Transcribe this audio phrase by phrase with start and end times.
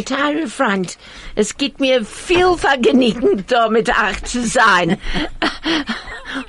[0.00, 0.96] teurer Freund,
[1.34, 4.98] es gibt mir viel Vergnügen, da mit euch zu sein.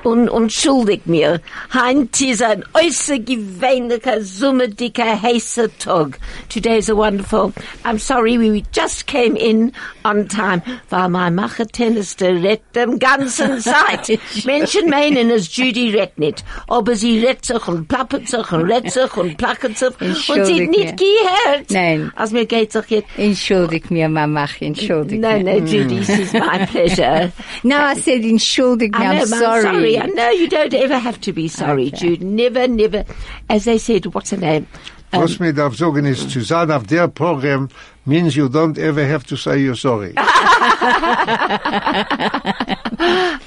[0.03, 1.41] Und, und schuldig mir.
[1.73, 6.19] Heint ist ein äußergewöhnlicher, summerdicker, heißer Tag.
[6.49, 9.71] Today is a wonderful, I'm sorry, we just came in
[10.05, 14.19] on time, weil mein Machertennister rett dem ganzen Zeit.
[14.45, 18.91] Menschen meinen, es Judy rett nicht, aber sie rett sich und plappert sich und rett
[18.91, 21.69] sich und plackert sich und sie nicht gehört.
[21.69, 22.11] Nein.
[22.15, 25.43] Also mir geht's doch jetzt, Entschuldig mir, Mama, entschuldig no, mir.
[25.43, 26.05] no, Judy, mm.
[26.05, 27.31] this is my pleasure.
[27.63, 29.39] No, I said entschuldig me, I'm Mum,
[29.73, 29.99] sorry.
[29.99, 31.97] I know you don't ever have to be sorry, Okay.
[31.97, 32.21] Jude.
[32.21, 33.05] Never, never.
[33.49, 34.67] As they said, what's her name?
[35.11, 37.69] Was mir darf sagen ist, zu sein auf der Programm
[38.03, 40.13] means you don't ever have to say you're sorry.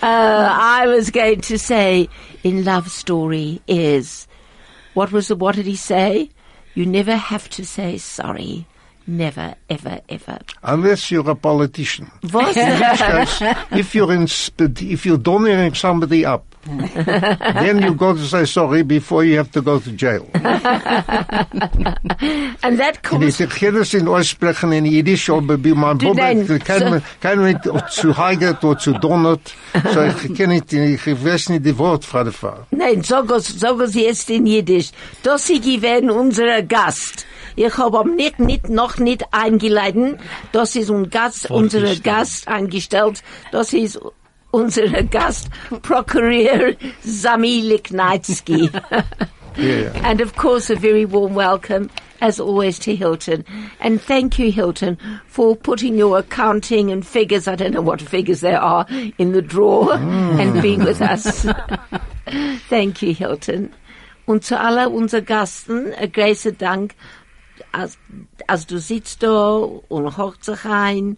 [0.02, 2.08] Uh, I was going to say
[2.44, 4.28] in Love Story is,
[4.94, 6.28] what was the, what did he say?
[6.74, 8.66] You never have to say sorry.
[9.08, 10.38] Never, ever, ever.
[10.64, 12.10] Unless you're a politician.
[12.32, 18.44] Which case, if you're in, if you're donning somebody up, then you've got to say
[18.44, 20.28] sorry before you have to go to jail.
[22.62, 26.58] and that En caused, ik ken het in aussprechen in Jiddisch, aber bei meinem Bubbe,
[27.20, 27.58] kein mit
[27.90, 29.54] zu heigert oder zu donnert,
[29.92, 32.66] so ich kenne nicht, ich weiß nicht die Wort Frau.
[32.70, 34.90] nein, sag es, sag es jetzt in Jiddisch.
[35.22, 37.24] Das sie gewesen unser Gast.
[37.56, 40.18] Ich habe nicht, nicht, noch nicht eingeladen.
[40.52, 43.22] Das ist un Gast, unser Gast eingestellt.
[43.50, 43.98] Das ist
[44.50, 45.48] unser Gast,
[45.82, 48.70] Prokurier Sami Liknitsky.
[49.56, 49.90] Yeah.
[50.04, 51.90] And of course, a very warm welcome,
[52.20, 53.44] as always, to Hilton.
[53.80, 58.42] And thank you, Hilton, for putting your accounting and figures, I don't know what figures
[58.42, 61.46] there are, in the drawer and being with us.
[62.68, 63.72] thank you, Hilton.
[64.26, 66.94] Und zu aller unser Gasten, a großer Dank,
[67.76, 67.98] als,
[68.46, 69.56] als du sitzt da
[69.88, 71.16] und hocht sich ein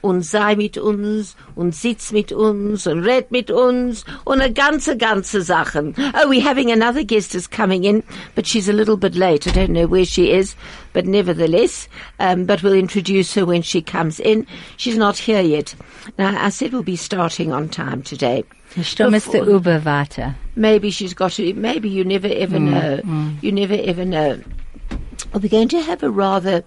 [0.00, 4.96] und sei mit uns und sitz mit uns und red mit uns und a ganze,
[4.96, 5.94] ganze Sachen.
[6.14, 8.04] Oh, we're having another guest is coming in,
[8.36, 9.48] but she's a little bit late.
[9.48, 10.54] I don't know where she is,
[10.92, 11.88] but nevertheless,
[12.20, 14.46] um, but we'll introduce her when she comes in.
[14.76, 15.74] She's not here yet.
[16.16, 18.44] Now, I said we'll be starting on time today.
[18.82, 20.36] Stumm ist der Before- Uber weiter.
[20.54, 23.00] Maybe she's got to, maybe you never ever know.
[23.42, 24.38] You never ever know.
[25.32, 26.64] We're going to have a rather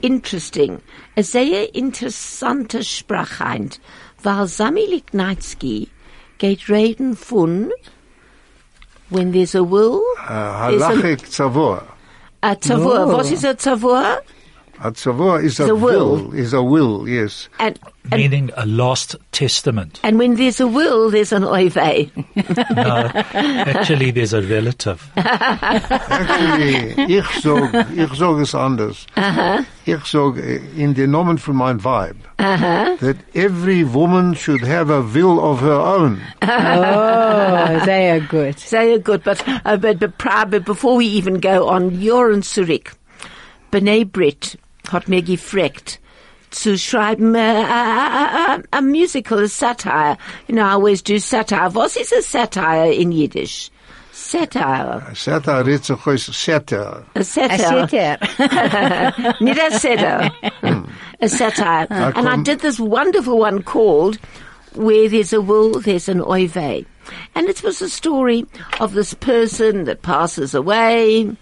[0.00, 0.80] interesting,
[1.16, 3.78] a sehr interessante Sprachheit,
[4.22, 5.88] weil Sami Lignaitsky
[6.38, 7.70] geht reden von
[9.10, 11.82] when there's a will, Uh, Halachic Tzavor.
[12.42, 13.06] a.
[13.06, 14.18] What is a tzavur?
[14.84, 16.16] A Tzavor is a The will.
[16.16, 17.48] will, is a will, yes.
[17.60, 17.78] And,
[18.10, 20.00] and, meaning a last testament.
[20.02, 22.10] and when there's a will, there's an oive.
[22.74, 25.08] No, actually, there's a relative.
[25.16, 29.06] Actually, ich sag, ich sag es anders.
[29.16, 29.62] Uh-huh.
[29.86, 32.96] Ich sag, eh, in the Namen von mein Vibe, uh-huh.
[32.96, 36.20] that every woman should have a will of her own.
[36.42, 38.58] Oh, sehr gut.
[38.58, 42.90] Sehr good, but, uh, but, but, but before we even go on, Joren Zurich,
[43.70, 44.56] B'nai B'rith
[44.92, 46.00] hat mir gefragt,
[46.50, 50.16] zu schreiben uh, a, a, a musical, a satire.
[50.48, 51.70] You know, I always do satire.
[51.70, 53.70] Was is a satire in Yiddish?
[54.12, 55.14] Satire.
[55.14, 57.04] Satire, it's a choice, satire.
[57.14, 57.88] A A satire.
[57.88, 59.34] sitter.
[59.40, 60.30] Nicht a satire.
[61.20, 61.86] a satire.
[62.16, 64.18] And I did this wonderful one called
[64.74, 66.86] Where There's a Will, There's an Oive.
[67.34, 68.46] And it was a story
[68.80, 71.34] of this person that passes away.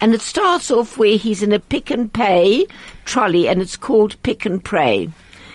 [0.00, 2.66] And it starts off where he's in a pick and pay
[3.04, 5.10] trolley and it's called Pick and Pray.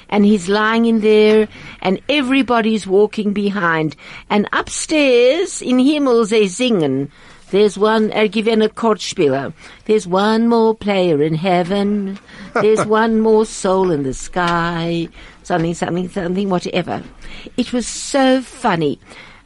[0.09, 1.47] And he's lying in there
[1.81, 3.95] and everybody's walking behind.
[4.29, 7.11] And upstairs in Himmel they singen.
[7.51, 9.53] There's one, er gewinne Kortspieler.
[9.85, 12.19] There's one more player in heaven.
[12.53, 15.09] There's one more soul in the sky.
[15.41, 17.03] Something, something, something, whatever.
[17.57, 18.99] It was so funny.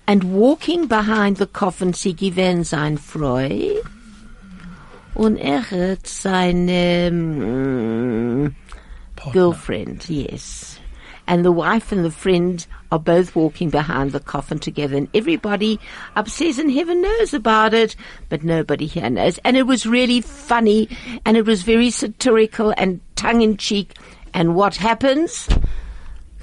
[0.06, 3.82] And walking behind the coffin, sie gewinnt sein Freu.
[5.16, 8.56] Und er hat seine mm,
[9.32, 10.80] girlfriend, yes.
[11.28, 15.80] And the wife and the friend are both walking behind the coffin together and everybody
[16.16, 17.96] upstairs in heaven knows about it,
[18.28, 19.40] but nobody here knows.
[19.40, 20.90] And it was really funny
[21.26, 23.94] and it was very satirical and tongue in cheek.
[24.34, 25.48] And what happens?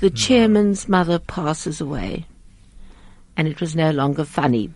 [0.01, 2.27] The chairman's mother passes away.
[3.37, 4.71] And it was no longer funny.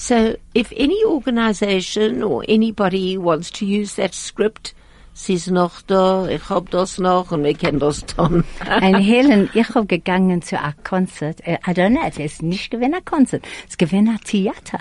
[0.00, 4.74] So if any organization or anybody wants to use that script,
[5.12, 8.44] sie ist noch da, ich hab das noch und wir kennen das dann.
[8.60, 11.46] Ein Helen, ich hab gegangen zu einem Konzert.
[11.46, 13.44] Äh, eh, I don't know, es ist nicht gewesen ein Konzert.
[13.68, 14.78] Es gewesen ein Theater.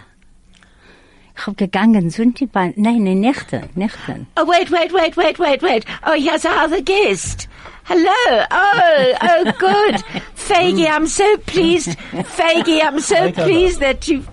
[1.36, 4.26] Ich hab gegangen Sonntag, bei- nein, nein, Nächte, Nächte.
[4.38, 5.86] Oh, wait, wait, wait, wait, wait, wait.
[6.08, 7.50] Oh, here's our other guest.
[7.84, 8.46] Hello.
[8.52, 10.02] Oh, oh, good.
[10.36, 11.90] Faggy, I'm so pleased.
[12.14, 14.24] Faggy, I'm so pleased that you.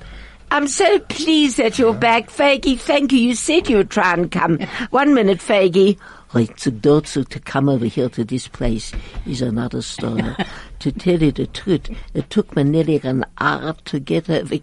[0.50, 2.78] I'm so pleased that you're back, Faggy.
[2.78, 3.18] Thank you.
[3.18, 4.58] You said you would try and come.
[4.90, 5.98] One minute, Faggy.
[6.32, 8.92] Right, to Dotsu to come over here to this place
[9.26, 10.22] is another story.
[10.80, 14.54] to tell you the truth, it took me nearly an hour to get over.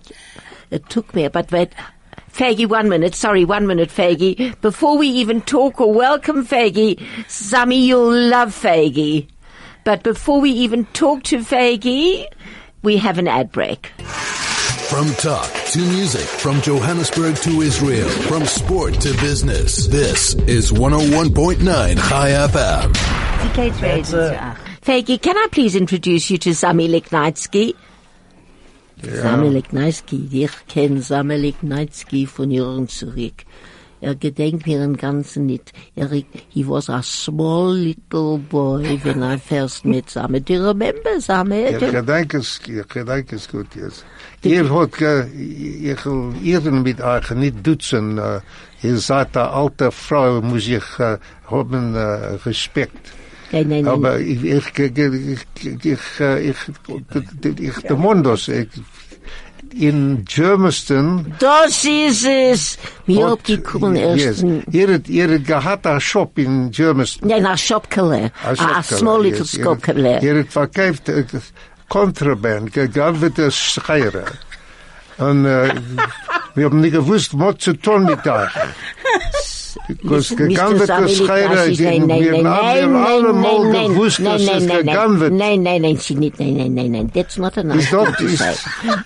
[0.72, 1.74] It took me, but wait,
[2.32, 3.14] Faggy, one minute.
[3.14, 4.60] Sorry, one minute, Faggy.
[4.62, 9.28] Before we even talk or welcome Faggy, Sammy, you'll love Faggy.
[9.84, 12.26] But before we even talk to Faggy,
[12.82, 13.92] we have an ad break.
[14.90, 19.88] From talk to music, from Johannesburg to Israel, from sport to business.
[19.88, 21.64] This is 101.9
[22.10, 22.94] Chai FM.
[23.44, 25.22] Wie geht's reden zu ach?
[25.22, 27.74] Can I please introduce you to Sami Leknitsky?
[29.02, 33.46] Sami Leknitsky, ich kenne Sami Leknitsky von Jürgen zurück.
[34.04, 35.72] Er gedenkt mir den ganzen nicht.
[35.96, 40.42] Er, he was a small little boy when I first met Sami.
[40.42, 41.68] Do you remember Sami?
[41.68, 44.04] Ich gedenk es, ich gedenk es gut jetzt.
[44.42, 48.42] Ihr hat, ich will Ihren mit euch nicht duzen, äh,
[48.82, 51.18] ihr seid eine alte Frau, muss ich äh,
[51.50, 52.00] haben äh,
[52.46, 53.14] Respekt.
[53.54, 53.88] Nein, nein, nein.
[53.88, 56.58] Aber ich, ich, ich, ich, ich, äh, ich,
[57.60, 58.68] ich, der Mondos, ich,
[59.70, 61.34] in Germiston.
[61.38, 62.78] Das is es.
[63.06, 64.42] Wie op die koelen eerst.
[64.42, 64.62] Yes.
[64.70, 67.30] Hier het hier het gehad 'n shop in Germiston.
[67.30, 68.32] Ja, nee, 'n shop killer.
[68.46, 69.60] 'n small little yes.
[69.62, 70.20] shop killer.
[70.20, 70.98] Hier het verkoop
[71.88, 74.24] contraband gegaan met 'n scheiere.
[75.18, 75.70] En uh,
[76.54, 78.76] we hebben niet gewusst wat ze tun met daar.
[79.88, 80.48] Because Mr.
[80.48, 84.20] gegabete Sammy Scheire, Licklashes, die- nein, nein, wir nein, haben nein, allemal nein, nein, gewusst,
[84.20, 85.34] nein, dass nein, es nein, gegangen wird.
[85.34, 87.12] Nein, nein, nein, she nicht, nein, nein, nein, nein.
[87.14, 88.56] That's not a nice Is that- thing to is- say.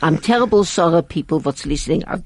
[0.03, 2.03] I'm terrible sorry, people, what's listening.
[2.07, 2.23] I'm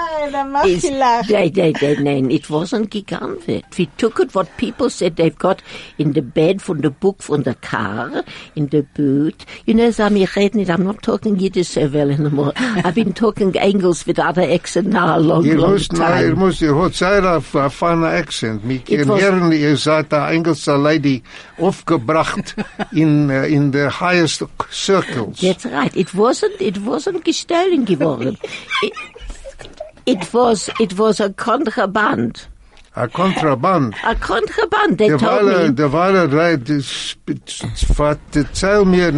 [0.00, 1.24] ter- is, nein,
[1.54, 3.64] nein, nein, nein, it wasn't gigantic.
[3.78, 5.62] We took it what people said they've got
[5.98, 8.24] in the bed from the book from the car,
[8.56, 9.44] in the boot.
[9.66, 12.52] You know, Sami, ich rede nicht, I'm not talking Yiddish so well anymore.
[12.56, 16.30] I've been talking English with other accent now a long, Ihr long müsst, nein, ihr
[16.34, 16.38] time.
[16.46, 18.62] müsst, ihr habt sehr ein ein feiner Accent.
[18.68, 21.22] Wir können was- hören, ihr seid eine englische Lady
[21.58, 22.54] aufgebracht
[22.92, 25.40] in, äh, in the highest circles.
[25.40, 25.94] That's right.
[25.96, 26.60] It wasn't.
[26.60, 28.36] It wasn't gestohlen geworden.
[28.82, 28.92] it,
[30.06, 30.70] it was.
[30.80, 32.46] It was a contraband.
[32.96, 33.94] A Kontraband.
[34.04, 34.98] A contraband.
[34.98, 35.74] They Der told Weile, me.
[35.74, 37.14] der Weile, reit, das-
[38.34, 39.12] erzähl mir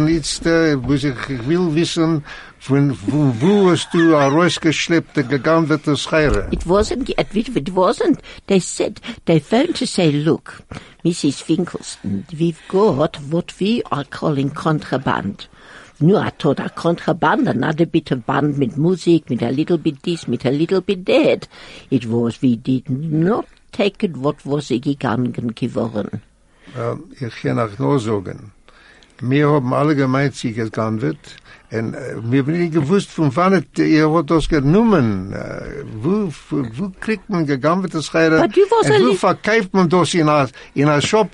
[0.87, 2.23] was ich, ich will wissen,
[2.59, 6.47] von wo, wo hast du herausgeschleppt, der gegandete Scheire?
[6.51, 7.09] It wasn't.
[7.19, 8.19] It, it wasn't.
[8.45, 10.61] They said they phoned to say, "Look,
[11.03, 11.41] Mrs.
[11.41, 15.49] Finkelstein, we've got what we are calling contraband."
[16.03, 20.03] No, I thought a contraband, another bit of band with music, with a little bit
[20.03, 21.47] this, with a little bit that.
[21.89, 26.21] It was, we did not take it what was gegangen geworden.
[26.75, 28.51] Äh, ich kann auch nur sagen,
[29.21, 31.37] wir haben alle gemeint, sie gegangen wird,
[31.73, 36.31] und äh, wir haben nicht gewusst, von wann es, ihr habt das genommen, äh, wo,
[36.49, 40.29] wo, wo kriegt man Scheire, But you was a und wo verkauft man das in
[40.29, 41.29] a, in a shop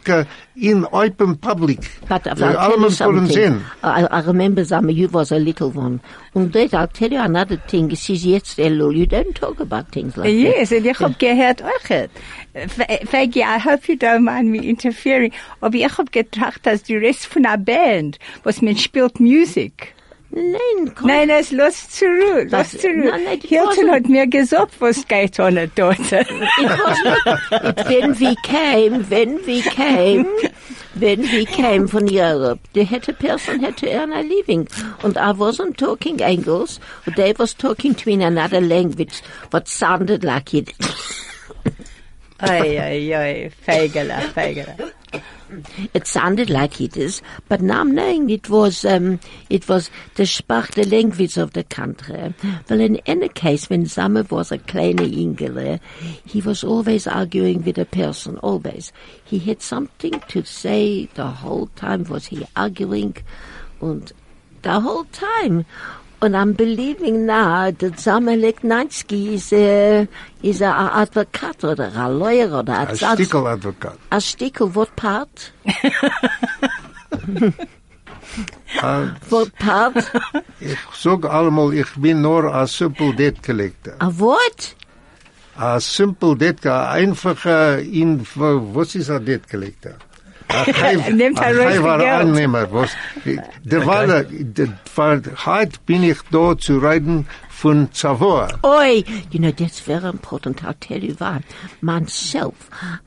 [0.55, 1.79] in open public?
[2.07, 3.33] But I'll tell alle you man können something.
[3.33, 3.65] sehen.
[3.83, 5.99] I, I remember some you was a little one.
[6.33, 7.91] And that I'll tell you another thing.
[7.91, 8.95] It is jetzt Elul.
[8.95, 12.09] You don't talk about things like Yes, und ich hab gehört euch.
[13.09, 15.33] Faggy, I hope you don't mind me interfering.
[15.59, 19.93] Aber ich hab gedacht, dass die Rest von der Band, was man spielt Musik.
[20.31, 20.39] That.
[20.41, 21.07] Nein, komm.
[21.07, 23.05] Nein, es los zurück, los Das- zurück.
[23.05, 25.99] nein, nein, das Hilton wasn't- hat mir gesagt, was geht an dort.
[25.99, 27.79] It wasn't.
[27.79, 30.25] It, when we came, when we came,
[30.95, 34.67] when we came from Europe, the had a person had to earn a living.
[35.03, 39.21] And I wasn't talking English, but they was talking to me in another language,
[39.51, 40.73] what sounded like it.
[42.41, 44.93] Oi, oi, oi, Fagela, Fagela.
[45.93, 50.23] It sounded like it is, but now I'm knowing it was, um, it was the
[50.23, 52.33] Sprach, the language of the country.
[52.69, 55.79] Well, in any case, when Summer was a kleine Ingele,
[56.25, 58.91] he was always arguing with a person, always.
[59.23, 63.17] He had something to say the whole time was he arguing,
[63.81, 64.11] and
[64.61, 65.65] the whole time.
[66.21, 70.05] And I'm believing now that Summer Leknansky is a,
[70.43, 73.97] is a, a advocate or a lawyer or a, Ein Stickeladvokat.
[74.11, 75.51] a stick of what part?
[75.65, 77.51] Äh,
[79.29, 80.11] What part?
[80.59, 83.95] Ich sag allemal, ich bin nur a simple debt collector.
[83.99, 84.75] A what?
[85.57, 89.95] A simple debt, a einfache, in, was ist a debt collector?
[91.11, 92.21] Nehmt er ruhig war die Geld.
[92.21, 92.71] Annehmer.
[92.71, 92.91] Was,
[93.63, 94.67] derweil, der,
[95.45, 98.47] heute bin ich da zu reden von Savoy.
[98.63, 100.63] Oi, you know, that's very important.
[100.63, 101.41] I'll tell you why.
[101.81, 102.55] Myself,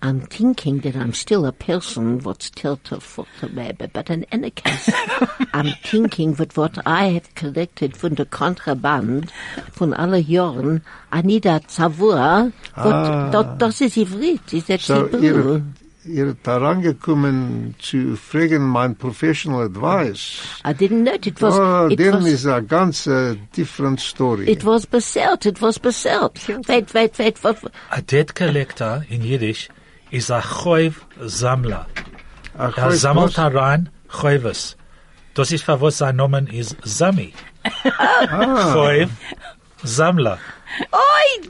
[0.03, 4.51] I'm thinking that I'm still a person what's tilted for the baby, but in any
[4.51, 4.93] case,
[5.55, 9.33] I'm thinking that what I have collected from the contraband
[9.73, 13.31] von alle Jahren, I need a Savoy, Ah.
[13.33, 15.63] what, das ist Ivrit, ist das So, Hebrew?
[16.05, 20.43] Ihr, ihr herangekommen zu fragen mein professional advice.
[20.65, 24.01] I didn't know it, it was, Oh, it then was, is a ganz uh, different
[24.01, 24.49] story.
[24.49, 26.39] it was beselt, it was beselt.
[26.69, 27.57] Wait, wait, wait, what,
[27.91, 29.69] A debt collector in Yiddish
[30.11, 31.87] is a choiv zamla.
[32.59, 33.39] A Er choiv sammelt was?
[33.39, 34.77] herein choives.
[35.35, 37.33] Das ist für was sein Name ist Sami.
[37.85, 38.73] Ah.
[38.75, 39.09] Choiv
[39.85, 40.39] Samla.
[40.93, 41.49] Oi!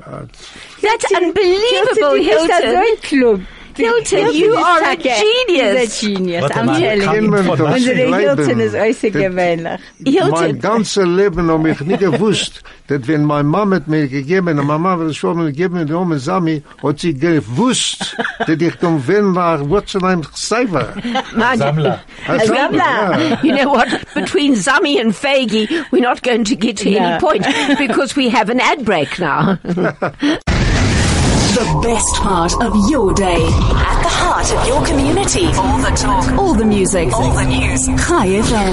[0.81, 3.47] That's Hilton, unbelievable, du bist ein Hilton.
[3.75, 4.07] Club.
[4.07, 6.01] Hilton, you are a genius.
[6.01, 6.43] He's a genius.
[6.43, 7.23] Warte I'm mal, telling you.
[7.25, 8.15] ich man von doch was- Unsere Leben.
[8.19, 9.81] Hilton ist äußerst Das- gewöhnlich.
[9.99, 14.49] Mein Hilton, ganzes Leben habe ich nie gewusst, dass wenn meine Mama hat mir gegeben,
[14.49, 18.75] und meine Mama hat schon mal gegeben, den Namen Sami, hat sie gewusst, dass ich
[18.77, 20.95] dann wenn nach Wurzelheim Seifer.
[21.35, 22.01] man, Samla.
[22.45, 23.39] Samla.
[23.43, 23.89] You know what?
[24.15, 27.47] Between Zami and Fagi, we're not going to get to any point
[27.79, 29.59] because we have an ad break now.
[31.53, 33.45] The best part of your day.
[33.45, 35.45] At the heart of your community.
[35.49, 36.33] All the talk.
[36.39, 37.13] All the music.
[37.13, 37.89] All the news.
[37.89, 38.73] Chai FM.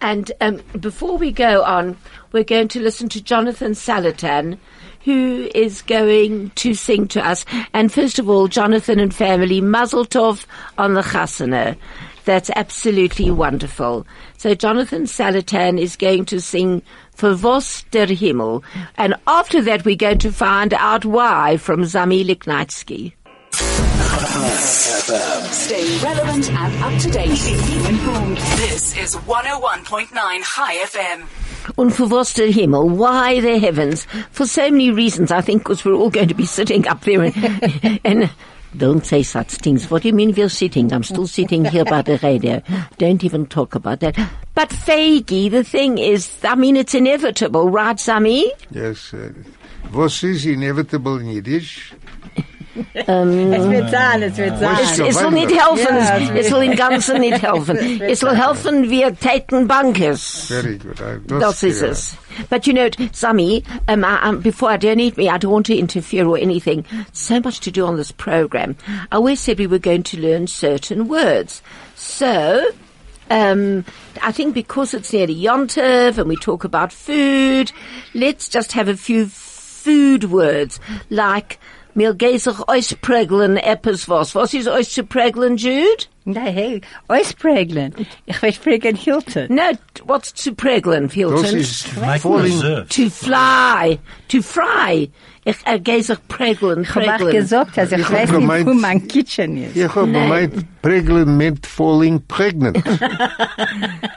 [0.00, 1.96] and um, before we go on,
[2.30, 4.56] we're going to listen to Jonathan Salatan,
[5.04, 7.44] who is going to sing to us.
[7.72, 10.46] And first of all, Jonathan and family, Mazeltov
[10.78, 11.76] on the Chasana.
[12.26, 14.06] That's absolutely wonderful.
[14.38, 16.80] So Jonathan Salatan is going to sing
[17.14, 18.62] for Vos der Himmel.
[18.96, 23.12] And after that, we're going to find out why from Zami Liknitsky.
[25.52, 27.30] Stay relevant and up to date.
[27.88, 28.36] Informed.
[28.56, 30.10] This is 101.9
[30.42, 31.24] Chai FM.
[31.76, 32.98] Und für was der Himmel?
[32.98, 34.06] Why the heavens?
[34.32, 37.22] For so many reasons, I think, because we're all going to be sitting up there
[37.22, 38.30] and, and
[38.76, 39.90] don't say such things.
[39.90, 40.92] What do you mean we're sitting?
[40.92, 42.62] I'm still sitting here by the radio.
[42.98, 44.16] Don't even talk about that.
[44.54, 48.52] But Fagi, the thing is, I mean, it's inevitable, right, Sami?
[48.70, 49.14] Yes.
[49.14, 49.32] Uh,
[49.96, 51.92] is inevitable in Yiddish?
[52.94, 54.76] Es wird sein, es wird sein.
[54.82, 55.96] Es, es soll nicht helfen.
[55.96, 58.00] Ja, es, es soll im Ganzen nicht helfen.
[58.02, 60.46] Es soll helfen, wir täten Bankes.
[60.48, 61.00] Very good.
[61.00, 62.16] I, Das ist es.
[62.50, 65.66] But you know, Sammy, um, I, um, before I don't eat me, I don't want
[65.66, 66.84] to interfere or anything.
[67.12, 68.76] So much to do on this program.
[69.12, 71.62] I always said we were going to learn certain words.
[71.94, 72.64] So,
[73.30, 73.84] um,
[74.20, 77.70] I think because it's nearly Yontov and we talk about food,
[78.14, 81.60] let's just have a few food words like
[81.94, 84.34] mir geht sich ausprägeln etwas was.
[84.34, 86.06] Was ist ausprägeln, Jude?
[86.24, 87.94] Nein, hey, ausprägeln.
[88.26, 89.54] Ich will prägeln Hilton.
[89.54, 89.62] No,
[90.06, 91.42] what's to prägeln, Hilton?
[91.42, 92.86] Das ist falling.
[92.88, 93.98] To fly,
[94.28, 95.10] to fry.
[95.46, 98.66] Ich äh, gehe sich prägeln, Ich habe auch gesagt, dass ich, Ich weiß hab nicht,
[98.66, 99.76] wo mein Kitchen ist.
[99.76, 102.82] Ich habe gemeint, pregnant meant falling pregnant.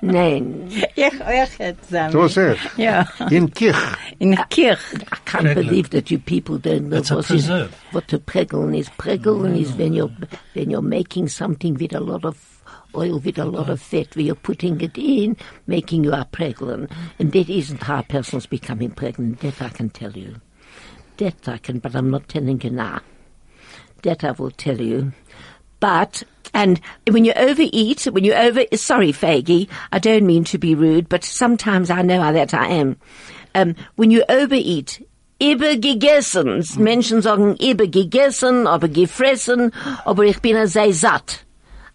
[0.02, 2.12] Nein, Ich euch jetzt sagen.
[2.14, 2.38] So ist
[2.78, 3.76] Ja, In Kirch.
[4.20, 4.80] in der Kirche.
[4.96, 5.56] I can't Prägeln.
[5.56, 7.50] believe that you people don't know It's a what is,
[7.92, 8.90] what to prägeln is.
[8.98, 10.12] Prägeln is when you're,
[10.54, 12.38] when you're making something with a lot of
[12.96, 15.36] oil, with a lot of fat, where you're putting it in,
[15.68, 16.90] making you a prägeln.
[17.20, 19.40] And that isn't how a person's becoming pregnant.
[19.42, 20.36] That I can tell you.
[21.18, 23.02] That I can, but I'm not telling you now.
[24.04, 25.14] That I will tell you.
[25.80, 30.76] But, and when you overeat, when you over, sorry, Faggy, I don't mean to be
[30.76, 32.98] rude, but sometimes I know how that I am.
[33.56, 35.04] Um, when you overeat,
[35.40, 39.72] übergegessen, Menschen sagen übergegessen, aber gefressen,
[40.06, 41.44] aber ich bin sehr satt.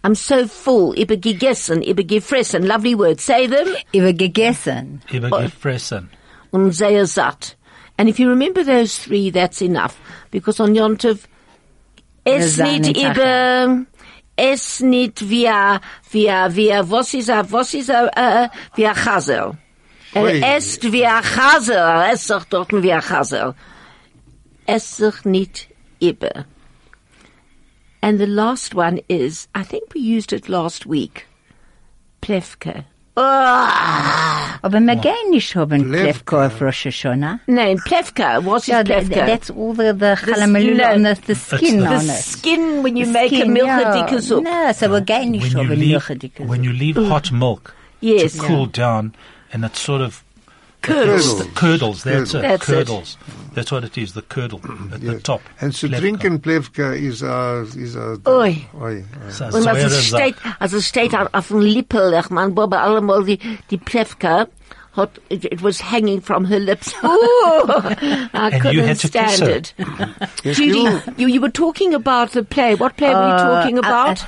[0.05, 5.01] I'm so full, übergegessen, übergefressen, lovely words, say them, Übergegessen.
[5.13, 6.11] Übergefressen.
[6.51, 7.57] und sehr satt.
[8.03, 9.97] And if you remember those three, that's enough.
[10.33, 11.29] Because on Yontov,
[12.25, 13.87] es Wir nicht über,
[14.35, 15.81] es nicht via,
[16.11, 19.57] via, via, was ist a, was ist a, uh, via Chazer.
[20.17, 20.21] Ui.
[20.21, 23.55] Er esst via Chazer, es sagt dort via Chazer.
[24.67, 25.69] Es sich nicht
[26.01, 26.47] über.
[28.01, 31.29] And the last one is, I think we used it last week.
[32.21, 32.85] Plevke.
[33.15, 34.59] Ah!
[34.63, 36.03] Aber wir gehen nicht haben Plevka.
[36.05, 37.41] Plevka auf Rosh Hashanah.
[37.47, 38.45] Nein, Plevka.
[38.45, 39.27] What is Ja, th- Plevka?
[39.27, 42.25] that's all the, the chalamalula no, on the, the skin the on the it.
[42.25, 43.93] skin when you The make a skin, milk yeah.
[44.09, 44.45] dicke soup.
[44.45, 47.75] No, so wir gehen nicht When you haben leave, milchadicke when you leave hot milk
[48.01, 48.37] Yes.
[48.37, 49.13] to cool down
[49.53, 50.23] and it's sort of
[50.83, 51.39] Curdles.
[51.39, 52.43] The curdles, that's it.
[52.43, 52.73] That's it.
[52.75, 53.17] curdles.
[53.55, 55.01] That's what it is, the curdle at mm.
[55.01, 55.43] the top.
[55.61, 56.01] And so Plevka.
[56.01, 58.67] drinking plevka is a, is a, uh, Oi.
[58.75, 59.05] oi, oi.
[59.31, 62.55] So Und als Säure es steht, als es steht auf, auf dem Lippel, ich mein,
[62.55, 63.39] Boba, allemal die,
[63.71, 64.47] die Plevka,
[64.97, 66.95] hat, it, it was hanging from her lips.
[67.05, 69.51] Ooh, I And couldn't had to kiss stand her.
[69.57, 69.75] it.
[69.79, 70.49] Mm-hmm.
[70.49, 72.75] Yes, Judy, you- you, you were talking about the play.
[72.75, 74.23] What play were you uh, talking Uh, about?
[74.23, 74.27] uh,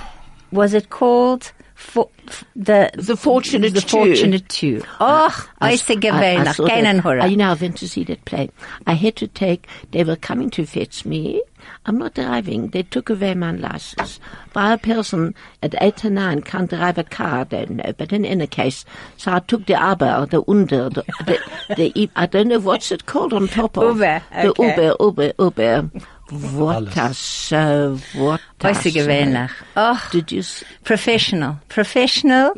[0.52, 3.96] was it called for, f- the The Fortunate the Two.
[3.98, 4.82] Fortunate Two?
[5.00, 7.04] Oh, I I- I gewöhnlich, saw that.
[7.22, 8.50] Uh, You know, I went to see that play.
[8.86, 11.42] I had to take, they were coming to fetch me.
[11.86, 12.68] I'm not driving.
[12.68, 14.20] They took away my license.
[14.52, 17.92] By a person at eight or nine can't drive a car, I don't know.
[17.96, 18.84] But in any case,
[19.16, 21.38] so I took the Aber, the Under, the, the,
[21.76, 23.96] the I don't know what's it called on top of.
[23.96, 24.54] Uber, The.
[24.58, 25.90] Uber, Uber, Uber.
[26.30, 29.00] What a show, what a I say show.
[29.06, 29.50] gewöhnlich.
[29.76, 30.42] Oh, Did you
[30.82, 31.58] professional.
[31.68, 32.52] Professional.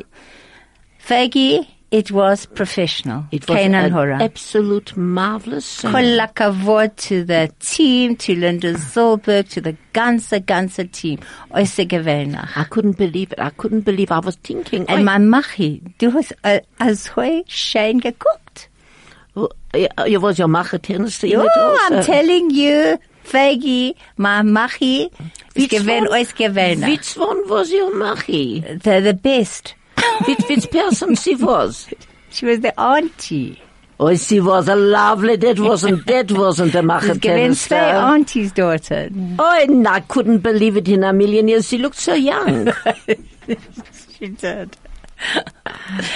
[0.99, 3.25] Faggy, it was professional.
[3.31, 4.21] It was keinen an Horror.
[4.21, 5.91] absolute marvelous show.
[5.91, 11.19] Kol hakavod to the team, to Linda Zolberg, to the ganze, ganze team.
[11.51, 12.57] I say gewöhnlich.
[12.57, 13.39] I couldn't believe it.
[13.39, 14.11] I couldn't believe.
[14.11, 14.85] I was thinking.
[14.87, 18.69] And oi, mein Machi, du hast äh, als heu schön geguckt.
[19.35, 22.97] Oh, ja, ja, was ja machen, Tennis Ja, I'm eh, telling you,
[23.31, 25.09] Faggy, mein Machi,
[25.55, 26.85] gewinn.
[26.87, 28.59] Which one was your Machi?
[28.61, 29.75] The, the best.
[30.25, 31.87] which, which person she was?
[32.29, 33.61] She was the auntie.
[33.99, 37.77] Oh, she was a lovely, that wasn't, that wasn't a Machi She's gewinn tennis zwei
[38.13, 39.09] aunties daughter.
[39.39, 41.67] Oh, and I couldn't believe it in a million years.
[41.67, 42.71] She looked so young.
[44.19, 44.75] She did.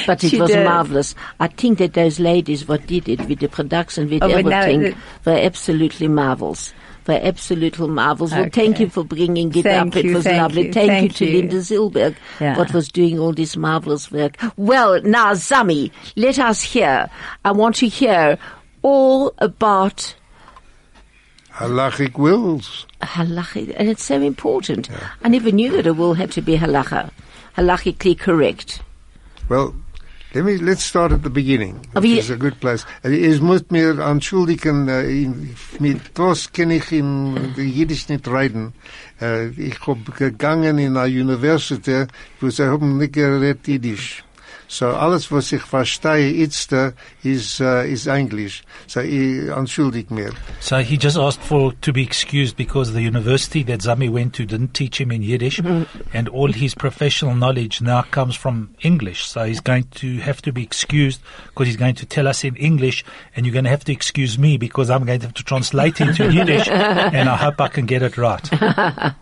[0.07, 0.65] But it She was did.
[0.65, 1.13] marvelous.
[1.39, 4.95] I think that those ladies what did it with the production, with Oh, everything, the-
[5.31, 6.73] were absolutely marvels.
[7.07, 8.31] Were absolutely marvels.
[8.31, 10.03] Well, thank you for bringing it Thank up.
[10.05, 10.67] It was thank lovely.
[10.67, 11.37] you, thank, thank you to you.
[11.39, 12.57] Linda Zilberg, Yeah.
[12.57, 14.37] what was doing all this marvelous work.
[14.55, 17.09] Well, now, Zami, let us hear.
[17.43, 18.37] I want to hear
[18.83, 20.15] all about
[21.53, 22.85] halachic wills.
[23.01, 24.89] halacha, and it's so important.
[25.23, 27.09] I never knew that a will had to be halacha,
[27.57, 28.81] halachically correct.
[29.49, 29.75] Well,
[30.33, 31.79] let me let's start at the beginning.
[31.93, 32.85] Which is a good place.
[33.03, 34.85] Uh, es muss mir entschuldigen,
[35.79, 38.73] mit was kann ich uh, in Jiddisch nicht reden.
[39.57, 44.23] Ich uh, hab gegangen in einer Universität, wo sie haben nicht geredet Jiddisch.
[44.71, 48.63] So alles, was ich verstehe jetzt, äh, ist, äh, ist äh, Englisch.
[48.87, 50.31] So ich entschuldig mir.
[50.61, 54.45] So he just asked for to be excused because the university that Zami went to
[54.45, 55.83] didn't teach him in Yiddish, mm-hmm.
[56.13, 59.25] and all his professional knowledge now comes from English.
[59.25, 62.55] So he's going to have to be excused because he's going to tell us in
[62.55, 63.03] English,
[63.35, 65.99] and you're going to have to excuse me because I'm going to have to translate
[65.99, 68.49] into Yiddish, and I hope I can get it right.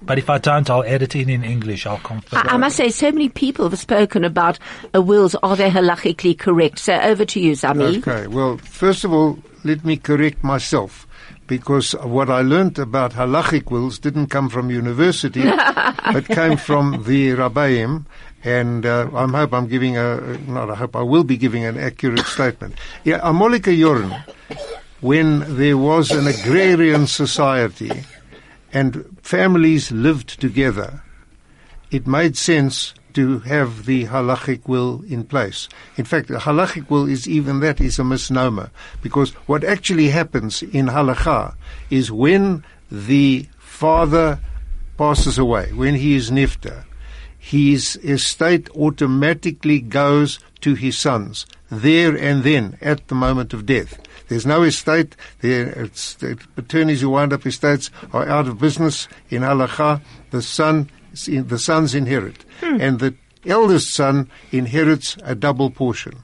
[0.03, 1.87] but if I don't, I'll edit it in in English.
[1.87, 2.47] I'll confirm.
[2.47, 4.59] I, I must say, so many people have spoken about
[4.93, 5.35] a wills.
[5.43, 6.79] Are they halachically correct?
[6.79, 7.97] So over to you, Zami.
[7.99, 11.05] Okay, well, first of all, let me correct myself.
[11.47, 15.43] Because what I learned about halachic wills didn't come from university,
[16.13, 18.05] but came from the Rabbaim,
[18.43, 21.77] and uh, I hope I'm giving a, not I hope, I will be giving an
[21.77, 22.75] accurate statement.
[23.03, 24.23] Yeah, Amolika Yoren,
[25.01, 28.03] when there was an agrarian society
[28.71, 31.01] and families lived together,
[31.89, 35.67] it made sense to have the halachic will in place.
[35.97, 40.61] In fact, the halachic will is even that is a misnomer because what actually happens
[40.61, 41.55] in halacha
[41.89, 44.39] is when the father
[44.97, 46.83] passes away, when he is nifta,
[47.37, 53.99] his estate automatically goes to his sons there and then at the moment of death.
[54.27, 55.15] There's no estate.
[55.41, 55.89] The
[56.57, 60.01] attorneys who wind up estates are out of business in halacha.
[60.31, 66.23] The son, the sons inherit, and the eldest son inherits a double portion.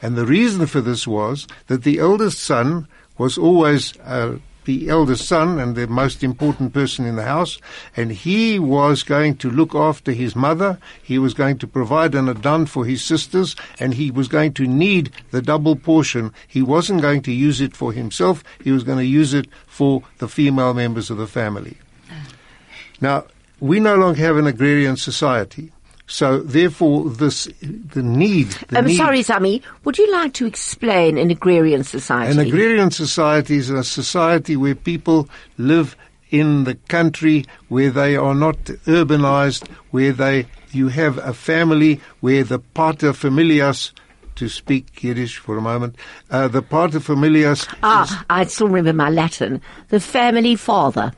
[0.00, 5.26] And the reason for this was that the eldest son was always uh, the eldest
[5.26, 7.58] son and the most important person in the house,
[7.96, 12.28] and he was going to look after his mother, he was going to provide an
[12.28, 16.34] adon for his sisters, and he was going to need the double portion.
[16.46, 20.02] He wasn't going to use it for himself, he was going to use it for
[20.18, 21.78] the female members of the family.
[23.00, 23.24] Now,
[23.60, 25.72] we no longer have an agrarian society.
[26.06, 28.48] So therefore, this the need.
[28.68, 29.62] The I'm need sorry, Zami.
[29.84, 32.32] Would you like to explain an agrarian society?
[32.32, 35.96] An agrarian society is a society where people live
[36.30, 42.44] in the country, where they are not urbanized, where they you have a family where
[42.44, 43.92] the pater familias,
[44.36, 45.96] to speak Yiddish for a moment,
[46.30, 47.68] uh, the pater familias.
[47.82, 49.60] ah, I still remember my Latin.
[49.88, 51.12] The family father.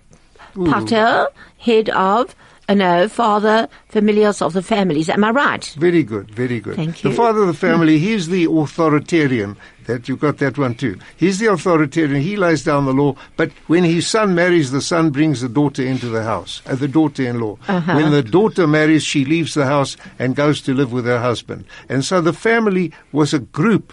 [0.54, 2.34] Pater, head of,
[2.68, 5.08] uh, no, father, familiars of the families.
[5.08, 5.64] Am I right?
[5.76, 6.76] Very good, very good.
[6.76, 7.10] Thank you.
[7.10, 11.00] The father of the family, he's the authoritarian That you got that one too.
[11.16, 12.22] He's the authoritarian.
[12.22, 13.16] He lays down the law.
[13.36, 16.86] But when his son marries, the son brings the daughter into the house, uh, the
[16.86, 17.58] daughter-in-law.
[17.66, 17.94] Uh-huh.
[17.96, 21.64] When the daughter marries, she leaves the house and goes to live with her husband.
[21.88, 23.92] And so the family was a group,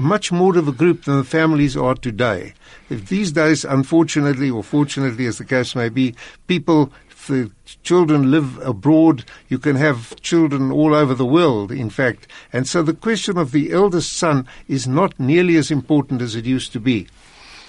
[0.00, 2.54] much more of a group than the families are today.
[2.90, 6.14] If these days, unfortunately or fortunately, as the case may be,
[6.46, 6.92] people
[7.28, 7.50] the
[7.82, 12.26] children live abroad, you can have children all over the world, in fact.
[12.52, 16.46] And so the question of the eldest son is not nearly as important as it
[16.46, 17.06] used to be.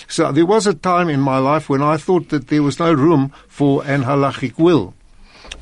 [0.08, 2.92] So there was a time in my life when I thought that there was no
[2.92, 4.96] room for an halachic will.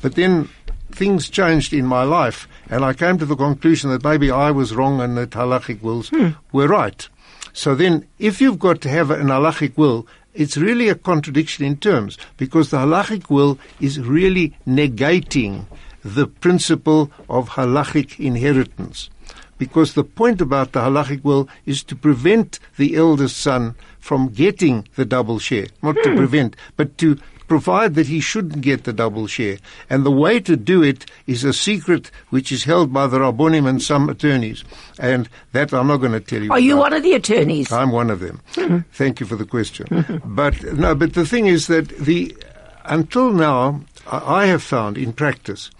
[0.00, 0.48] But then
[0.90, 4.74] things changed in my life, and I came to the conclusion that maybe I was
[4.74, 6.30] wrong and that halachic wills hmm.
[6.52, 7.08] were right.
[7.52, 11.76] So then, if you've got to have an halachic will, it's really a contradiction in
[11.78, 15.64] terms because the halachic will is really negating
[16.04, 19.10] the principle of halachic inheritance.
[19.56, 24.86] Because the point about the halachic will is to prevent the eldest son from getting
[24.94, 25.66] the double share.
[25.82, 26.16] Not to hmm.
[26.16, 29.58] prevent, but to provide that he shouldn't get the double share.
[29.90, 33.68] And the way to do it is a secret which is held by the Rabbonim
[33.68, 34.62] and some attorneys.
[34.98, 36.52] And that I'm not going to tell you.
[36.52, 37.72] Are you one of the attorneys?
[37.72, 38.40] I'm one of them.
[38.52, 38.78] Mm-hmm.
[38.92, 39.86] Thank you for the question.
[39.86, 40.34] Mm-hmm.
[40.34, 42.36] but no, but the thing is that the
[42.84, 45.70] until now I I have found in practice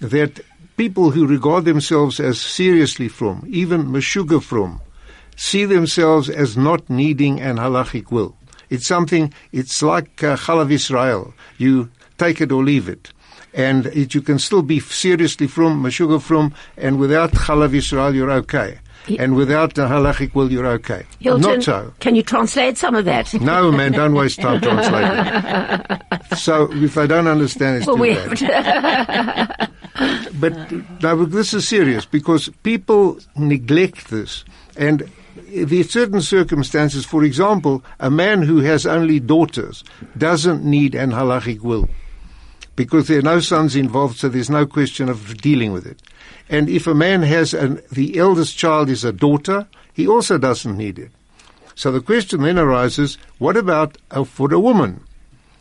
[0.00, 0.40] that
[0.76, 4.80] people who regard themselves as seriously from, even meshuga from,
[5.36, 8.36] see themselves as not needing an halachic will.
[8.70, 9.32] It's something.
[9.52, 11.34] It's like uh, chalav Israel.
[11.58, 13.12] You take it or leave it.
[13.52, 18.30] And it, you can still be seriously from, meshuga from, and without chalav Israel, you're
[18.32, 18.78] okay.
[19.18, 21.04] And without the halachic will, you're okay.
[21.20, 21.92] Hilton, Not so.
[22.00, 23.34] Can you translate some of that?
[23.34, 26.00] No, man, don't waste time translating.
[26.36, 27.96] so if they don't understand, it's Well,
[28.34, 29.70] too bad.
[30.40, 30.72] But
[31.02, 34.44] no, but this is serious because people neglect this,
[34.76, 37.04] and there are certain circumstances.
[37.04, 39.84] For example, a man who has only daughters
[40.16, 41.88] doesn't need an halachic will
[42.76, 46.02] because there are no sons involved, so there's no question of dealing with it.
[46.48, 50.76] And if a man has an, the eldest child is a daughter, he also doesn't
[50.76, 51.10] need it.
[51.74, 55.04] So the question then arises, what about uh, for a woman?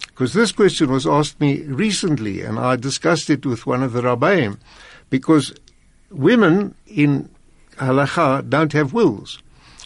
[0.08, 4.02] Because this question was asked me recently, and I discussed it with one of the
[4.02, 4.60] rabbaim,
[5.10, 5.54] because
[6.12, 7.30] women in
[7.78, 9.42] halacha don't have wills,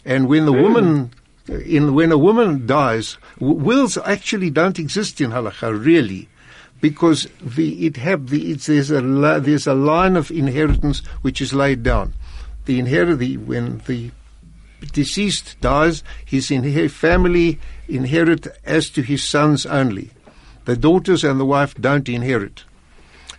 [0.08, 0.62] and when the hmm.
[0.62, 1.12] woman
[1.48, 6.28] in when a woman dies, w- wills actually don't exist in halacha really,
[6.82, 9.02] because the it have the it's, there's a
[9.39, 12.13] there's a line of inheritance which is laid down.
[12.65, 14.12] The inherit the when the
[14.93, 20.12] deceased dies, his inher- family inherit as to his sons only.
[20.65, 22.63] The daughters and the wife don't inherit.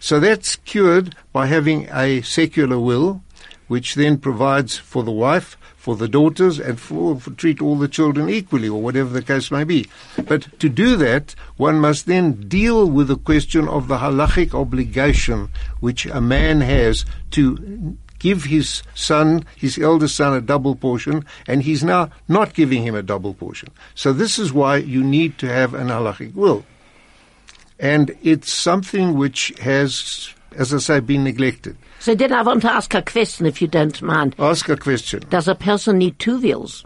[0.01, 3.23] So that's cured by having a secular will,
[3.69, 7.89] which then provides for the wife, for the daughters, and for, for treat all the
[7.89, 9.87] children equally, or whatever the case may be.
[10.27, 15.51] But to do that, one must then deal with the question of the halachic obligation
[15.81, 21.63] which a man has to give his son, his eldest son, a double portion, and
[21.63, 23.69] he's now not giving him a double portion.
[23.95, 26.65] So this is why you need to have an halachic will.
[27.79, 31.77] And it's something which has, as I say, been neglected.
[32.01, 34.35] So then I want to ask a question, if you don't mind.
[34.39, 35.25] Ask a question.
[35.31, 36.85] Does a person need two wheels?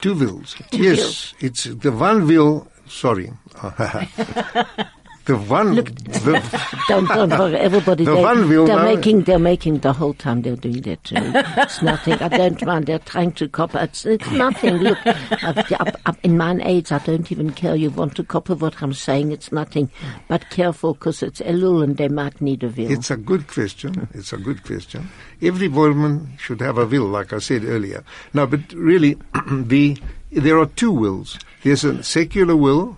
[0.00, 0.54] Two wheels.
[0.70, 1.34] Two yes, wills.
[1.40, 2.66] it's the one wheel.
[2.86, 3.32] Sorry,
[5.24, 5.74] the one.
[5.74, 8.04] Look, the, Don't, don't worry, everybody.
[8.10, 11.04] The they, one will they're know- making, they're making the whole time they're doing that.
[11.04, 11.30] To me.
[11.58, 12.14] It's nothing.
[12.14, 12.86] I don't mind.
[12.86, 13.78] They're trying to copy.
[13.78, 14.76] It's, it's nothing.
[14.78, 17.76] Look, I've, up, up in my age, I don't even care.
[17.76, 19.30] You want to copy what I'm saying?
[19.32, 19.90] It's nothing.
[20.28, 22.90] But careful, because it's Elul and they might need a will.
[22.90, 24.08] it's a good question.
[24.14, 25.08] It's a good question.
[25.42, 28.02] Every woman should have a will, like I said earlier.
[28.34, 29.16] No, but really,
[29.50, 29.96] the
[30.32, 31.38] there are two wills.
[31.62, 32.96] There's a secular will,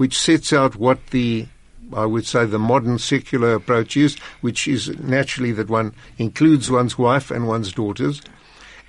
[0.00, 1.46] which sets out what the
[1.92, 6.96] I would say the modern secular approach is, which is naturally that one includes one's
[6.96, 8.22] wife and one's daughters.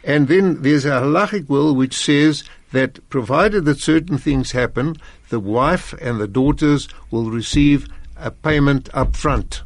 [0.06, 4.96] And then there's a halachic will which says that provided that certain things happen,
[5.28, 9.64] the wife and the daughters will receive a payment up front.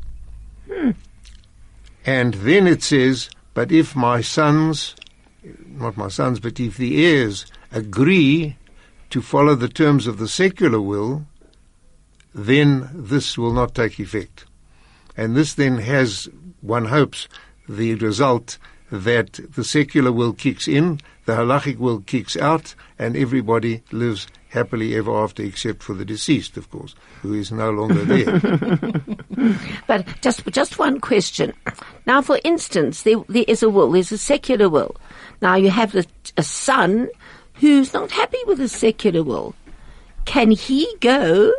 [2.07, 4.95] And then it says, but if my sons,
[5.67, 8.55] not my sons, but if the heirs agree
[9.11, 11.27] to follow the terms of the secular will,
[12.35, 14.45] then this will not take effect.
[15.15, 16.27] And this then has,
[16.61, 17.29] one hopes,
[17.67, 18.57] the result
[18.91, 24.95] that the secular will kicks in, the halachic will kicks out, and everybody lives happily
[24.95, 28.39] ever after, except for the deceased, of course, who is no longer there.
[29.87, 31.53] But just just one question.
[32.05, 33.91] Now, for instance, there, there is a will.
[33.91, 34.95] There's a secular will.
[35.41, 36.03] Now you have a,
[36.37, 37.09] a son
[37.55, 39.55] who's not happy with the secular will.
[40.25, 41.51] Can he go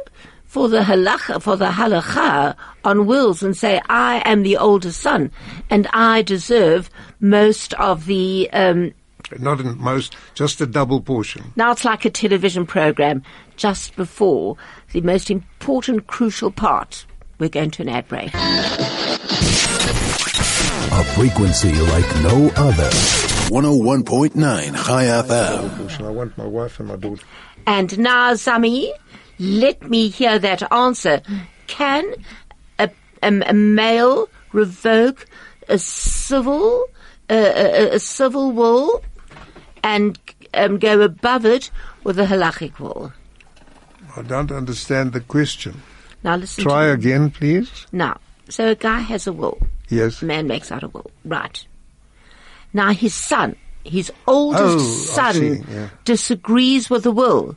[0.57, 5.31] for the halacha for the halacha on wills and say, "I am the older son,
[5.69, 6.89] and I deserve
[7.21, 8.95] most of the." Um,
[9.39, 11.53] Not in most, just a double portion.
[11.57, 13.23] now it's like a television program
[13.57, 14.57] just before
[14.93, 17.05] the most important, crucial part.
[17.39, 18.31] We're going to an ad break.
[21.01, 22.89] A frequency like no other.
[23.53, 25.77] 101.9 Chai FM.
[25.77, 26.07] Portion.
[26.07, 27.27] I want my wife and my daughter.
[27.67, 28.91] And now, Zami,
[29.39, 31.23] let me hear that answer.
[31.67, 32.05] Can
[32.79, 32.91] a,
[33.23, 35.27] a, a male revoke
[35.69, 36.85] a civil,
[37.29, 39.03] uh, a, a civil will
[39.83, 40.19] and
[40.55, 41.71] um, go above it
[42.05, 43.13] with a halachic will?
[44.17, 45.83] I don't understand the question.
[46.25, 46.65] Now listen.
[46.65, 47.87] Try again, please.
[47.93, 48.19] Now,
[48.49, 49.59] so a guy has a will.
[49.89, 50.23] Yes.
[50.23, 51.11] A man makes out a will.
[51.25, 51.65] Right.
[52.73, 55.89] Now his son, his oldest Oh, son, yeah.
[56.05, 57.57] disagrees with the will.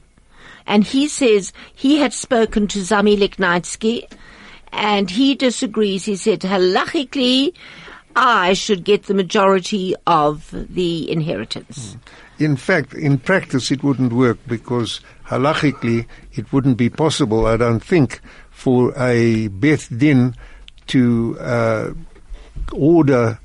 [0.69, 4.07] And he says he had spoken to Zami Lichnitsky
[4.71, 6.05] and he disagrees.
[6.05, 7.55] He said, halachically,
[8.15, 11.97] I should get the majority of the inheritance.
[12.37, 17.83] In fact, in practice, it wouldn't work because halachically, it wouldn't be possible, I don't
[17.83, 20.35] think, for a Beth Din
[20.87, 21.93] to uh,
[22.71, 23.39] order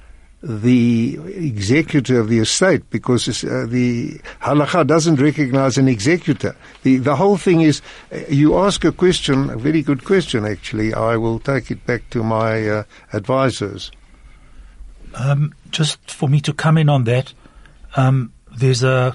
[0.46, 6.54] the executor of the estate because uh, the halacha doesn't recognize an executor.
[6.83, 7.80] The, the whole thing is,
[8.12, 10.92] uh, you ask a question, a very good question actually.
[10.92, 13.90] I will take it back to my uh, advisors.
[15.14, 17.33] Um, just for me to come in on that,
[17.96, 19.14] um, there's a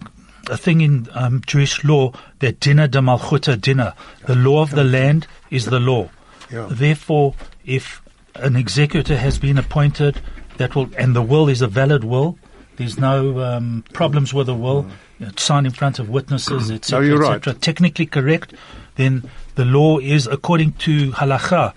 [0.49, 3.93] a thing in um, Jewish law that dina de malchuta dina,
[4.25, 6.09] the law of the land is the law.
[6.51, 6.67] Yeah.
[6.71, 8.01] Therefore, if
[8.33, 10.19] an executor has been appointed,
[10.59, 12.37] that will and the will is a valid will.
[12.77, 14.85] There's no um, problems with the will.
[15.19, 17.01] It's signed in front of witnesses, etc.
[17.01, 17.35] No, you're right.
[17.37, 17.59] etc.
[17.59, 18.53] Technically correct.
[18.95, 21.73] Then the law is according to halacha,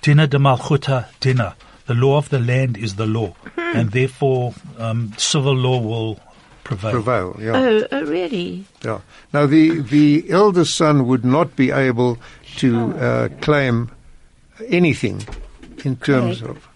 [0.00, 1.56] dina de malchuta dina.
[1.86, 6.18] The law of the land is the law, and therefore um, civil law will
[6.64, 6.90] prevail.
[6.92, 7.52] Prevail, yeah.
[7.54, 8.64] Oh, oh, really?
[8.82, 9.00] Yeah.
[9.32, 12.18] Now, the, the eldest son would not be able
[12.56, 13.90] to uh, claim
[14.66, 15.22] anything
[15.84, 16.50] in terms Okay.
[16.50, 16.68] of.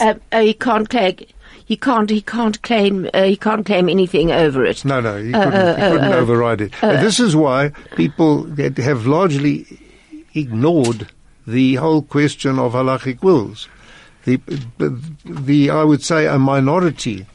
[0.00, 1.16] Uh, uh, he can't claim.
[1.64, 2.10] He can't.
[2.10, 3.08] He can't claim.
[3.14, 4.84] Uh, he can't claim anything over it.
[4.84, 6.72] No, no, he Uh, couldn't, he uh, couldn't uh, override it.
[6.80, 9.66] this is why people have largely
[10.34, 11.08] ignored
[11.46, 13.68] the whole question of halachic wills.
[14.24, 14.40] The,
[15.26, 17.26] the, I would say a minority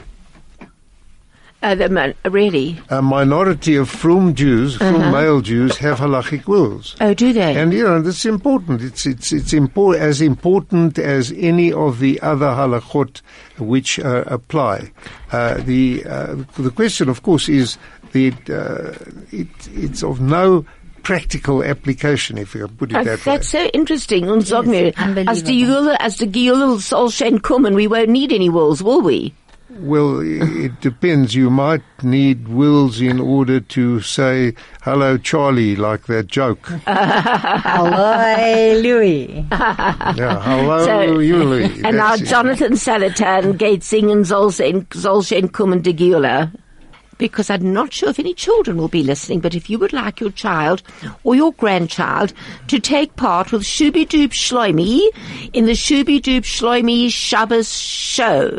[1.61, 2.77] Uh, the man, really?
[2.89, 6.95] a minority of frum Jews, frum male Jews, have halachic wills.
[7.01, 7.53] Oh, do they?
[7.57, 8.81] And you know that's important.
[8.81, 13.21] It's it's it's impor- as important as any of the other halachot
[13.57, 14.91] which uh, apply.
[15.33, 17.77] Uh, the uh, the question, of course, is
[18.13, 18.93] that uh,
[19.31, 20.65] it, it's of no
[21.03, 23.33] practical application, if you can put it Uh, that way.
[23.35, 24.29] that's so interesting.
[24.29, 25.29] Und sag mir, unbelievable.
[25.29, 29.01] as the Yule, as the Gilul soll schön kommen, we won't need any walls, will
[29.01, 29.33] we?
[29.71, 31.35] Well, it depends.
[31.35, 36.65] You might need wills in order to say "Hello, Charlie," like that joke.
[36.87, 39.45] Hello, Louis.
[39.51, 41.83] yeah, hello, So- Yuli.
[41.83, 46.51] And now Jonathan Salatan geht singen soll schön soll schön kommen de Gila.
[47.19, 50.21] Because I'm not sure if any children will be listening, but if you would like
[50.21, 50.81] your child
[51.25, 52.31] or your grandchild
[52.67, 55.01] to take part with Shubi Doob Shloimi
[55.51, 58.57] in the Shubi Doob Shloimi Shabbos show,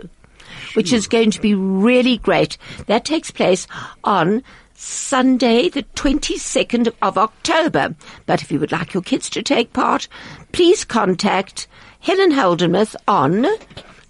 [0.75, 2.57] which is going to be really great.
[2.87, 3.67] That takes place
[4.05, 4.43] on
[4.75, 7.95] Sunday, the 22nd of October.
[8.27, 10.09] But if you would like your kids to take part,
[10.53, 11.69] please contact
[12.01, 13.47] Helen Holdenmuth on,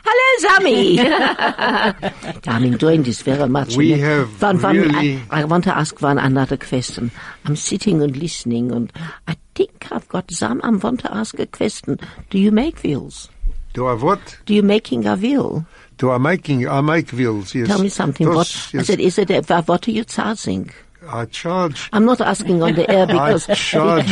[0.04, 0.98] Hello, Zami.
[2.46, 3.76] I'm enjoying this very much.
[3.76, 7.10] We have Van, Van, really- I, I want to ask one another question.
[7.44, 8.92] I'm sitting and listening, and
[9.26, 10.60] I think I've got some.
[10.62, 11.98] I want to ask a question.
[12.30, 13.28] Do you make wheels?
[13.72, 14.38] Do I what?
[14.46, 15.66] Do you making a wheel?
[15.98, 16.68] Do I making?
[16.68, 17.54] I make wheels.
[17.54, 17.68] Yes.
[17.68, 18.26] Tell me something.
[18.26, 19.30] Those, what yes, I said, is it?
[19.30, 20.70] A, what are you charging?
[21.08, 21.88] I charge.
[21.92, 24.08] I'm not asking on the air because we charge.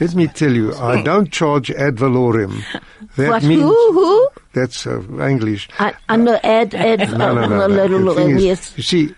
[0.00, 2.62] Let me tell you, I don't charge ad valorem.
[3.16, 3.42] That What?
[3.44, 3.92] means Who?
[3.92, 4.28] Who?
[4.54, 5.68] that's uh, English.
[5.78, 6.38] I, I know.
[6.42, 6.74] Add.
[6.74, 7.10] Add.
[7.18, 7.62] No, no, no.
[7.62, 7.84] uh, no.
[7.86, 8.72] little- The thing is.
[8.76, 9.14] You see,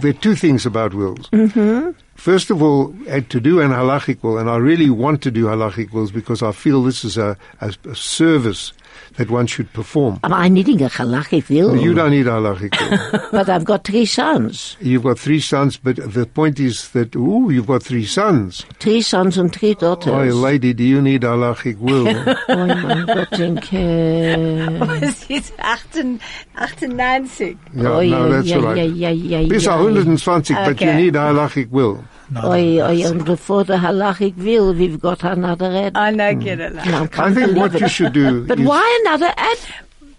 [0.00, 1.28] there are two things about wills.
[1.30, 1.90] Mm-hmm.
[2.20, 5.46] First of all, uh, to do an halachic will, and I really want to do
[5.46, 8.74] halachic wills because I feel this is a, a, a service
[9.16, 10.20] that one should perform.
[10.24, 11.76] Am I needing a halachic wheel?
[11.76, 13.20] You don't need a halachic will.
[13.32, 14.76] But I've got three sons.
[14.80, 18.64] You've got three sons, but the point is that, ooh, you've got three sons.
[18.78, 20.12] Three sons and three daughters.
[20.12, 22.06] Oh, lady, do you need a halachic will?
[22.48, 25.02] Oh mein Gott, denke.
[25.02, 26.20] Es ist 98.
[26.54, 27.58] 98.
[27.74, 28.78] yeah, Oi, no, that's oi, all right.
[28.78, 29.70] oi, oi, oi, Bis oi.
[29.72, 32.04] 120, but you need a halachic will.
[32.44, 35.96] Oi, oi, and before the halachic will, we've got another ad.
[35.96, 36.76] I know, get it.
[36.76, 37.80] I I think what it.
[37.80, 39.58] you should do But is why another ad?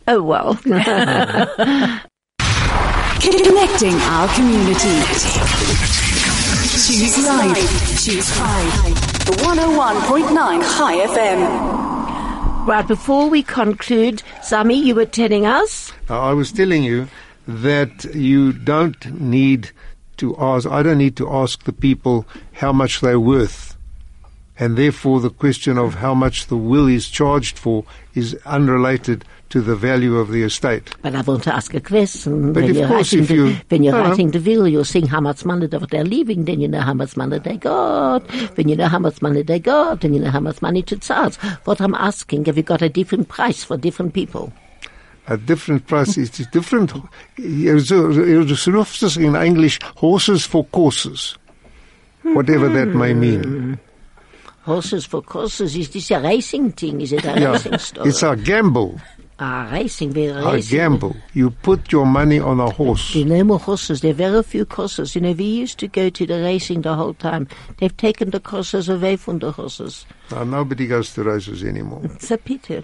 [0.10, 0.56] Oh well.
[3.22, 4.96] Connecting our community.
[6.82, 8.04] Choose life.
[8.04, 8.96] Choose Pride.
[9.40, 12.68] 101.9 Chai FM.
[12.68, 15.94] right, before we conclude, Zami, you were telling us?
[16.10, 17.08] Uh, I was telling you
[17.48, 19.72] that you don't need
[20.22, 23.76] to ask, I don't need to ask the people how much they're worth.
[24.60, 29.60] And therefore, the question of how much the will is charged for is unrelated to
[29.60, 30.94] the value of the estate.
[31.02, 32.54] But I want to ask a question.
[32.54, 34.10] But when of you're course writing if the, you- when you're Uh-huh.
[34.10, 37.18] writing the will, you're saying how much money they're leaving, then you know how much
[37.18, 38.22] money they got.
[38.56, 40.96] When you know how much money they got, then you know how much money to
[40.98, 41.36] charge.
[41.66, 44.54] What I'm asking, have you got a different price for different people?
[45.32, 46.40] A different prices.
[46.40, 46.92] is different.
[47.38, 47.74] You
[48.68, 51.38] roof this in English horses for courses,
[52.24, 53.80] whatever that may mean.
[54.64, 57.00] Horses for courses, is this a racing thing?
[57.02, 58.08] Is it a Yeah, racing store?
[58.08, 59.00] it's a gamble.
[59.40, 60.78] Ah, racing, very A racing.
[60.78, 61.16] gamble.
[61.34, 63.14] You put your money on a horse.
[63.14, 64.02] There are no more horses.
[64.02, 65.16] There are very few horses.
[65.16, 67.48] You know, we used to go to the racing the whole time.
[67.78, 70.06] They've taken the horses away from the horses.
[70.30, 72.02] Now, nobody goes to races anymore.
[72.04, 72.84] It's a pity.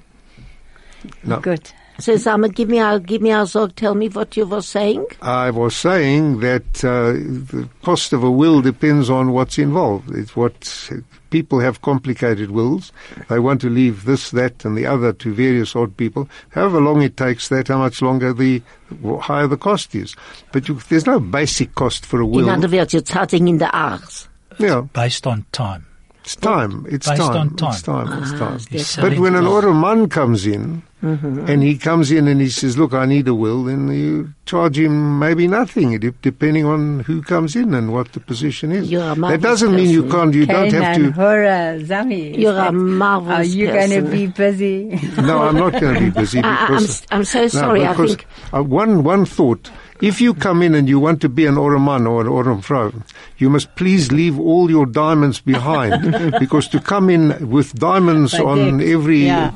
[1.24, 1.40] No.
[1.42, 1.72] Good.
[2.00, 3.76] So, Zama, give me a, give me a zog.
[3.76, 5.06] Tell me what you were saying.
[5.22, 10.16] I was saying that uh, the cost of a will depends on what's involved.
[10.16, 10.92] It's what
[11.32, 12.92] people have complicated wills.
[13.30, 16.30] They want to leave this, that, and the other to various odd people.
[16.50, 18.62] However long it takes, that how much longer the
[19.20, 20.16] higher the cost is.
[20.52, 22.40] But you, there's no basic cost for a will.
[22.40, 22.54] In will.
[22.54, 24.30] other words, you're charging in the hours.
[24.60, 25.86] yeah, based on time.
[26.22, 26.86] it's time.
[26.90, 27.38] It's Based time.
[27.38, 27.72] on time.
[27.74, 28.24] It's time.
[28.24, 28.60] It's time.
[28.70, 31.48] He's But when an to man comes in, Mm-hmm.
[31.48, 34.78] and he comes in and he says, "Look, I need a will," then you charge
[34.78, 38.92] him maybe nothing, depending on who comes in and what the position is.
[38.92, 40.34] You're a that doesn't mean you can't.
[40.34, 41.12] You don't have to.
[41.12, 42.38] Hora, Zami.
[42.38, 43.90] You're a marvelous Are you person.
[43.90, 45.00] going to be busy?
[45.22, 46.90] No, I'm not going to be busy I, I'm, because.
[47.02, 47.86] s- I'm so No, sorry.
[47.86, 49.72] I because, think uh, one one thought.
[50.00, 52.94] If you come in and you want to be an Oroman or an Oromfrau,
[53.40, 58.44] you must please leave all your diamonds behind because to come in with diamonds By
[58.44, 59.54] on decks, every yeah.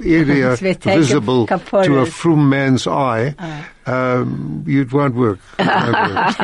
[0.00, 3.34] Area It's with take visible to a frum man's eye,
[3.86, 5.38] um, it won't work.
[5.58, 6.38] Won't work.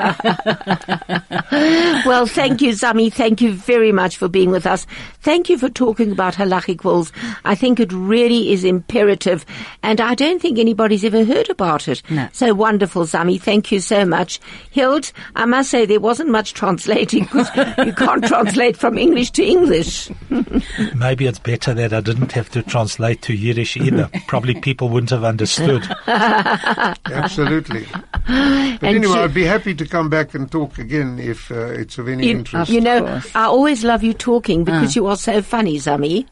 [2.04, 3.12] Well, thank you, Zami.
[3.12, 4.86] Thank you very much for being with us.
[5.20, 7.12] Thank you for talking about halachic wills.
[7.44, 9.44] I think it really is imperative,
[9.82, 12.02] and I don't think anybody's ever heard about it.
[12.10, 12.28] No.
[12.32, 13.40] So wonderful, Zami.
[13.40, 14.40] Thank you so much.
[14.74, 17.48] Hild, I must say there wasn't much translating because
[17.86, 20.10] you can't translate from English to English.
[20.94, 24.10] Maybe it's better that I didn't have to translate to Yiddish either.
[24.26, 25.82] Probably people wouldn't have understood.
[27.30, 27.86] Absolutely.
[28.26, 31.66] But And anyway, you- I'd be happy to come back and talk again if uh,
[31.66, 32.70] it's of any You, interest.
[32.70, 33.20] you know.
[33.34, 36.26] I always love you talking because you are so funny, Zami.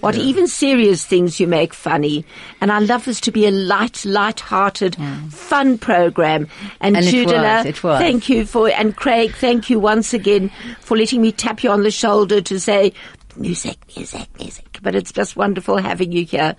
[0.00, 2.26] What even serious things you make funny,
[2.60, 4.96] and I love this to be a light, light-hearted,
[5.30, 6.48] fun program.
[6.80, 7.98] And, And it was, it was.
[8.00, 11.84] thank you for, and Craig, thank you once again for letting me tap you on
[11.84, 12.92] the shoulder to say
[13.36, 14.78] music, music, music.
[14.82, 16.54] But it's just wonderful having you here.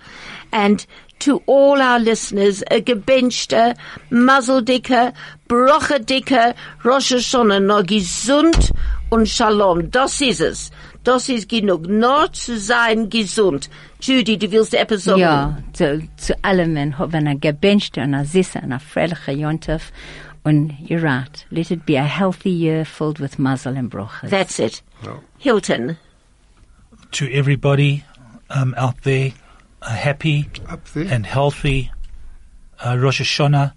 [0.52, 0.84] And
[1.20, 3.74] to all our listeners a gebenchte,
[4.10, 5.12] Mazeldicke,
[5.48, 6.54] Brochedicke,
[6.84, 8.72] Rosh Hashanah, noch gesund
[9.10, 9.90] und Shalom.
[9.90, 10.70] Das ist es.
[11.04, 11.86] Das ist genug.
[11.86, 13.70] Nur zu sein gesund.
[14.00, 15.20] Judy, du willst etwas sagen?
[15.20, 18.80] Ja, zu, zu allem haben eine er gebenchte und er eine süße und er eine
[18.80, 19.92] fröhliche Jontef.
[20.42, 21.44] Und you're right.
[21.50, 24.30] Let it be a healthy year filled with muzzle and brochas.
[24.30, 24.82] That's it.
[25.38, 25.96] Hilton.
[27.12, 28.04] To everybody
[28.50, 29.32] um, out there,
[29.86, 31.12] a happy Up there.
[31.12, 31.90] and healthy
[32.84, 33.72] uh, Rosh Hashanah,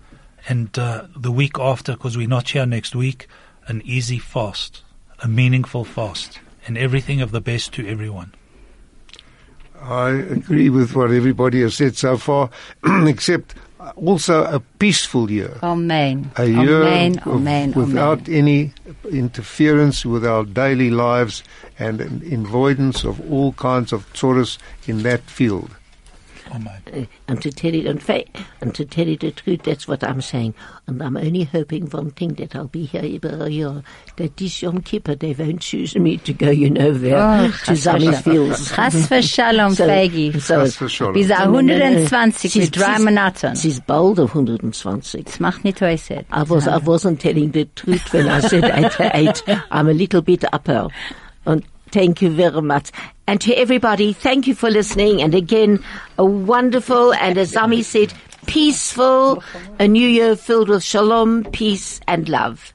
[0.47, 3.27] and uh, the week after, because we're not here next week,
[3.67, 4.83] an easy fast,
[5.19, 8.33] a meaningful fast, and everything of the best to everyone.
[9.81, 12.49] I agree with what everybody has said so far,
[13.07, 13.55] except
[13.95, 15.57] also a peaceful year.
[15.63, 16.31] Amen.
[16.35, 17.19] A year Amen.
[17.19, 17.71] of- Amen.
[17.71, 18.37] without Amen.
[18.37, 18.73] any
[19.09, 21.43] interference with our daily lives
[21.77, 24.57] and an avoidance of all kinds of tsuras
[24.87, 25.73] in that field.
[26.53, 26.81] Amen.
[26.91, 30.03] Uh, and to tell you, in fact, and to tell you the truth, that's what
[30.03, 30.53] I'm saying.
[30.87, 33.83] And I'm only hoping one thing that I'll be here over a year,
[34.17, 37.71] that this Yom Kippur they won't choose me to go, you know, there Oh, to
[37.73, 38.71] Zami's fields.
[38.75, 40.33] Chas v'shalom, So- Fegi.
[40.41, 41.13] so- Chas v'shalom.
[41.13, 41.77] Bis No, no, no, no.
[41.77, 43.55] 120 She's- mit drei Monaten.
[43.55, 45.23] She's bold of 120.
[45.23, 46.25] Das macht nicht äußert.
[46.31, 49.43] I was I wasn't telling the truth when I said eight, eight.
[49.71, 50.87] I'm a little bit upper.
[51.45, 52.91] And thank you very much.
[53.29, 55.21] And to everybody, thank you for listening.
[55.21, 55.83] And again,
[56.17, 58.11] a wonderful and as Zami said,
[58.47, 59.43] peaceful,
[59.77, 62.73] a new year filled with shalom, peace and love.